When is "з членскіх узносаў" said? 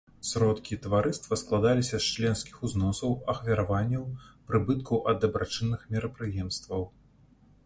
2.05-3.13